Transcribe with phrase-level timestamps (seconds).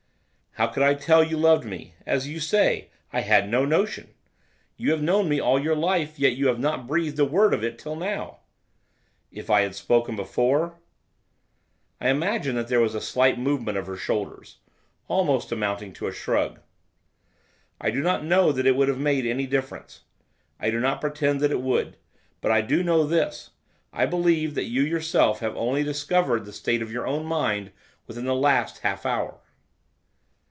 [0.55, 2.89] 'How could I tell you loved me, as you say!
[3.13, 4.09] I had no notion.
[4.75, 7.63] You have known me all your life, yet you have not breathed a word of
[7.63, 8.39] it till now.'
[9.31, 10.77] 'If I had spoken before?'
[12.01, 14.57] I imagine that there was a slight movement of her shoulders,
[15.07, 16.59] almost amounting to a shrug.
[17.79, 20.01] 'I do not know that it would have made any difference.
[20.59, 21.95] I do not pretend that it would.
[22.41, 23.51] But I do know this,
[23.93, 27.71] I believe that you yourself have only discovered the state of your own mind
[28.05, 29.39] within the last half hour.